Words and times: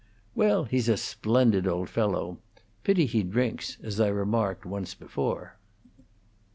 Well, 0.33 0.63
he's 0.63 0.89
a 0.89 0.97
splendid 0.97 1.67
old 1.67 1.87
fellow; 1.87 2.39
pity 2.83 3.05
he 3.05 3.21
drinks, 3.21 3.77
as 3.83 3.99
I 3.99 4.07
remarked 4.07 4.65
once 4.65 4.95
before." 4.95 5.59